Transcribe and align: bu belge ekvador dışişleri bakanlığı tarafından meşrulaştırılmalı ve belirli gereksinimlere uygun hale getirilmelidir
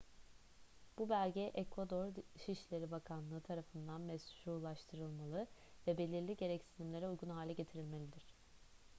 bu 0.99 1.09
belge 1.09 1.41
ekvador 1.55 2.05
dışişleri 2.15 2.91
bakanlığı 2.91 3.41
tarafından 3.41 4.01
meşrulaştırılmalı 4.01 5.47
ve 5.87 5.97
belirli 5.97 6.35
gereksinimlere 6.37 7.07
uygun 7.09 7.29
hale 7.29 7.53
getirilmelidir 7.53 8.23